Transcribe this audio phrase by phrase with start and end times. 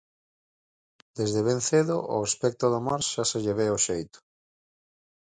[1.17, 4.19] Desde ben cedo, ao aspecto do mar xa se lle ve o xeito.